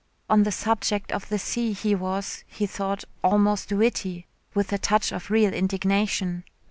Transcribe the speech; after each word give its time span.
On 0.31 0.41
the 0.41 0.51
subject 0.51 1.11
of 1.11 1.29
the 1.29 1.37
sea 1.37 1.73
he 1.73 1.93
was, 1.93 2.43
he 2.47 2.65
thought, 2.65 3.03
almost 3.23 3.71
witty, 3.71 4.25
with 4.55 4.73
a 4.73 4.79
touch 4.79 5.11
of 5.11 5.29
real 5.29 5.53
indignation. 5.53 6.43